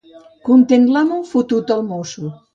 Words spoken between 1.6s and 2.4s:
el mosso.